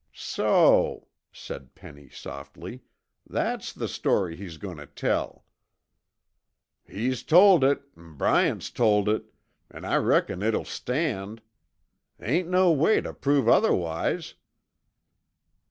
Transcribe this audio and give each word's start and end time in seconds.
"So," 0.15 1.09
said 1.31 1.75
Penny 1.75 2.09
softly, 2.09 2.81
"that's 3.29 3.71
the 3.71 3.87
story 3.87 4.35
he's 4.35 4.57
going 4.57 4.77
to 4.77 4.87
tell." 4.87 5.45
"He's 6.87 7.21
told 7.21 7.63
it 7.63 7.83
an' 7.95 8.15
Bryant's 8.17 8.71
told 8.71 9.07
it, 9.07 9.25
an' 9.69 9.85
I 9.85 9.97
reckon 9.97 10.41
it'll 10.41 10.65
stand. 10.65 11.39
Hain't 12.19 12.49
no 12.49 12.71
way 12.71 12.99
tuh 12.99 13.13
prove 13.13 13.47
otherwise." 13.47 14.33